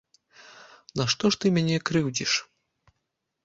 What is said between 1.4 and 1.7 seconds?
ты